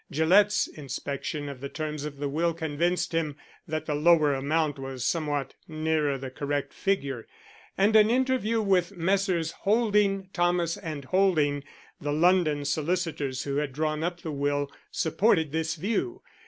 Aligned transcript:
Gillett's 0.11 0.65
inspection 0.65 1.47
of 1.47 1.61
the 1.61 1.69
terms 1.69 2.05
of 2.05 2.17
the 2.17 2.27
will 2.27 2.55
convinced 2.55 3.11
him 3.11 3.35
that 3.67 3.85
the 3.85 3.93
lower 3.93 4.33
amount 4.33 4.79
was 4.79 5.05
somewhat 5.05 5.53
nearer 5.67 6.17
the 6.17 6.31
correct 6.31 6.73
figure; 6.73 7.27
and 7.77 7.95
an 7.95 8.09
interview 8.09 8.63
with 8.63 8.97
Messrs. 8.97 9.51
Holding, 9.51 10.29
Thomas 10.33 10.73
& 10.95 11.03
Holding, 11.11 11.63
the 12.01 12.13
London 12.13 12.65
solicitors 12.65 13.43
who 13.43 13.57
had 13.57 13.73
drawn 13.73 14.03
up 14.03 14.21
the 14.21 14.31
will, 14.31 14.71
supported 14.91 15.51
this 15.51 15.75
view. 15.75 16.23